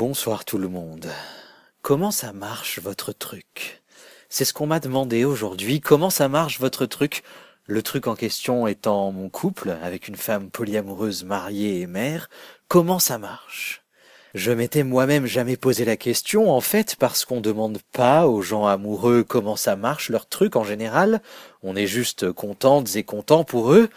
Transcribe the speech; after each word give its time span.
Bonsoir 0.00 0.46
tout 0.46 0.56
le 0.56 0.68
monde. 0.68 1.10
Comment 1.82 2.10
ça 2.10 2.32
marche 2.32 2.78
votre 2.78 3.12
truc? 3.12 3.82
C'est 4.30 4.46
ce 4.46 4.54
qu'on 4.54 4.66
m'a 4.66 4.80
demandé 4.80 5.26
aujourd'hui. 5.26 5.82
Comment 5.82 6.08
ça 6.08 6.26
marche 6.26 6.58
votre 6.58 6.86
truc? 6.86 7.22
Le 7.66 7.82
truc 7.82 8.06
en 8.06 8.14
question 8.14 8.66
étant 8.66 9.12
mon 9.12 9.28
couple 9.28 9.76
avec 9.82 10.08
une 10.08 10.16
femme 10.16 10.48
polyamoureuse 10.48 11.24
mariée 11.24 11.82
et 11.82 11.86
mère. 11.86 12.30
Comment 12.66 12.98
ça 12.98 13.18
marche? 13.18 13.82
Je 14.32 14.52
m'étais 14.52 14.84
moi-même 14.84 15.26
jamais 15.26 15.58
posé 15.58 15.84
la 15.84 15.98
question, 15.98 16.50
en 16.50 16.62
fait, 16.62 16.96
parce 16.98 17.26
qu'on 17.26 17.42
demande 17.42 17.80
pas 17.92 18.26
aux 18.26 18.40
gens 18.40 18.64
amoureux 18.64 19.22
comment 19.22 19.56
ça 19.56 19.76
marche 19.76 20.08
leur 20.08 20.26
truc 20.30 20.56
en 20.56 20.64
général. 20.64 21.20
On 21.62 21.76
est 21.76 21.86
juste 21.86 22.32
contentes 22.32 22.96
et 22.96 23.02
contents 23.02 23.44
pour 23.44 23.74
eux. 23.74 23.90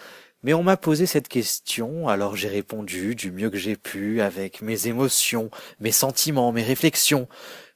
Mais 0.43 0.53
on 0.53 0.63
m'a 0.63 0.77
posé 0.77 1.05
cette 1.05 1.29
question, 1.29 2.09
alors 2.09 2.35
j'ai 2.35 2.49
répondu 2.49 3.15
du 3.15 3.31
mieux 3.31 3.49
que 3.49 3.57
j'ai 3.57 3.77
pu 3.77 4.21
avec 4.21 4.61
mes 4.61 4.87
émotions, 4.87 5.49
mes 5.79 5.91
sentiments, 5.93 6.51
mes 6.51 6.63
réflexions. 6.63 7.29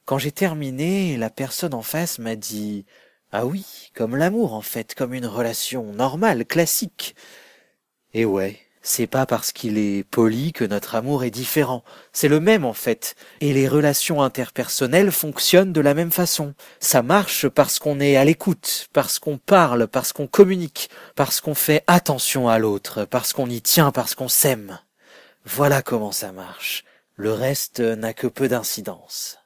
Quand 0.05 0.17
j'ai 0.17 0.31
terminé, 0.33 1.17
la 1.17 1.29
personne 1.29 1.73
en 1.73 1.81
face 1.81 2.19
m'a 2.19 2.35
dit 2.35 2.85
Ah 3.31 3.45
oui, 3.45 3.91
comme 3.95 4.15
l'amour 4.17 4.53
en 4.53 4.61
fait, 4.61 4.95
comme 4.95 5.13
une 5.13 5.25
relation 5.25 5.93
normale, 5.93 6.45
classique. 6.45 7.15
Et 8.13 8.25
ouais, 8.25 8.59
c'est 8.87 9.05
pas 9.05 9.25
parce 9.25 9.51
qu'il 9.51 9.77
est 9.77 10.05
poli 10.05 10.53
que 10.53 10.63
notre 10.63 10.95
amour 10.95 11.25
est 11.25 11.29
différent. 11.29 11.83
C'est 12.13 12.29
le 12.29 12.39
même 12.39 12.63
en 12.63 12.71
fait. 12.71 13.15
Et 13.41 13.51
les 13.51 13.67
relations 13.67 14.21
interpersonnelles 14.23 15.11
fonctionnent 15.11 15.73
de 15.73 15.81
la 15.81 15.93
même 15.93 16.11
façon. 16.11 16.53
Ça 16.79 17.01
marche 17.01 17.49
parce 17.49 17.79
qu'on 17.79 17.99
est 17.99 18.15
à 18.15 18.23
l'écoute, 18.23 18.87
parce 18.93 19.19
qu'on 19.19 19.37
parle, 19.37 19.87
parce 19.87 20.13
qu'on 20.13 20.27
communique, 20.27 20.89
parce 21.15 21.41
qu'on 21.41 21.53
fait 21.53 21.83
attention 21.87 22.47
à 22.47 22.59
l'autre, 22.59 23.03
parce 23.03 23.33
qu'on 23.33 23.49
y 23.49 23.61
tient, 23.61 23.91
parce 23.91 24.15
qu'on 24.15 24.29
s'aime. 24.29 24.79
Voilà 25.43 25.81
comment 25.81 26.13
ça 26.13 26.31
marche. 26.31 26.85
Le 27.15 27.33
reste 27.33 27.81
n'a 27.81 28.13
que 28.13 28.27
peu 28.27 28.47
d'incidence. 28.47 29.37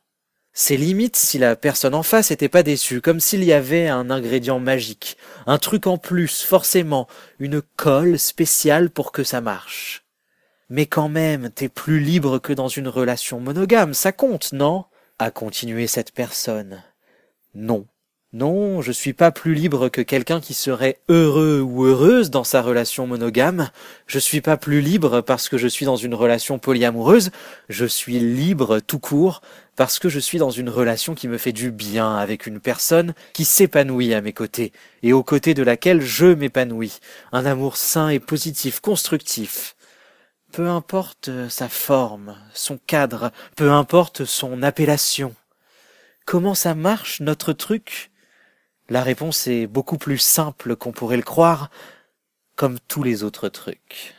C'est 0.64 0.78
limite 0.78 1.16
si 1.16 1.40
la 1.40 1.56
personne 1.56 1.96
en 1.96 2.04
face 2.04 2.30
était 2.30 2.48
pas 2.48 2.62
déçue, 2.62 3.02
comme 3.02 3.20
s'il 3.20 3.44
y 3.44 3.52
avait 3.52 3.88
un 3.88 4.12
ingrédient 4.12 4.60
magique, 4.60 5.18
un 5.48 5.58
truc 5.58 5.88
en 5.88 5.98
plus, 5.98 6.44
forcément, 6.44 7.08
une 7.40 7.64
colle 7.64 8.20
spéciale 8.20 8.92
pour 8.92 9.12
que 9.12 9.24
ça 9.24 9.42
marche. 9.42 10.06
Mais 10.70 10.86
quand 10.86 11.10
même, 11.10 11.50
t'es 11.50 11.68
plus 11.68 12.00
libre 12.00 12.38
que 12.38 12.54
dans 12.54 12.68
une 12.68 12.88
relation 12.88 13.40
monogame, 13.40 13.96
ça 13.96 14.12
compte, 14.12 14.54
non? 14.54 14.86
a 15.18 15.32
continué 15.32 15.88
cette 15.88 16.12
personne. 16.12 16.84
Non. 17.56 17.88
Non, 18.34 18.82
je 18.82 18.94
suis 18.94 19.12
pas 19.12 19.30
plus 19.32 19.54
libre 19.54 19.90
que 19.90 20.00
quelqu'un 20.00 20.40
qui 20.40 20.54
serait 20.54 21.00
heureux 21.10 21.60
ou 21.60 21.84
heureuse 21.84 22.30
dans 22.30 22.46
sa 22.46 22.62
relation 22.62 23.06
monogame. 23.06 23.70
Je 24.08 24.20
suis 24.20 24.40
pas 24.40 24.56
plus 24.56 24.80
libre 24.80 25.20
parce 25.20 25.50
que 25.50 25.58
je 25.58 25.68
suis 25.68 25.86
dans 25.86 25.98
une 25.98 26.16
relation 26.16 26.58
polyamoureuse. 26.58 27.32
Je 27.68 27.86
suis 27.86 28.20
libre 28.20 28.80
tout 28.80 29.00
court 29.00 29.42
parce 29.76 30.00
que 30.00 30.08
je 30.08 30.20
suis 30.20 30.38
dans 30.38 30.50
une 30.50 30.70
relation 30.70 31.14
qui 31.14 31.28
me 31.28 31.38
fait 31.38 31.52
du 31.52 31.72
bien 31.72 32.16
avec 32.16 32.48
une 32.48 32.62
personne 32.62 33.14
qui 33.34 33.44
s'épanouit 33.44 34.14
à 34.14 34.22
mes 34.22 34.32
côtés 34.32 34.72
et 35.04 35.12
aux 35.12 35.24
côtés 35.24 35.54
de 35.54 35.64
laquelle 35.64 36.00
je 36.00 36.28
m'épanouis. 36.28 37.00
Un 37.34 37.46
amour 37.46 37.76
sain 37.76 38.08
et 38.08 38.22
positif, 38.22 38.80
constructif. 38.80 39.76
Peu 40.54 40.70
importe 40.70 41.30
sa 41.50 41.68
forme, 41.68 42.38
son 42.54 42.80
cadre, 42.88 43.32
peu 43.58 43.72
importe 43.72 44.24
son 44.24 44.64
appellation. 44.64 45.36
Comment 46.26 46.56
ça 46.56 46.76
marche 46.76 47.20
notre 47.20 47.52
truc? 47.52 48.11
La 48.92 49.04
réponse 49.04 49.48
est 49.48 49.68
beaucoup 49.68 49.98
plus 49.98 50.18
simple 50.18 50.76
qu'on 50.76 50.92
pourrait 50.92 51.16
le 51.16 51.24
croire, 51.24 51.72
comme 52.58 52.78
tous 52.90 53.04
les 53.04 53.24
autres 53.24 53.48
trucs. 53.48 54.16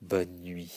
Bonne 0.00 0.40
nuit. 0.42 0.72